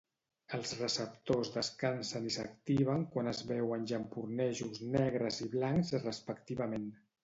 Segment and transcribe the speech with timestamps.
[0.57, 6.95] Els receptors descansen i s'activen quan es veuen llampurnejos negres i blancs respectivament.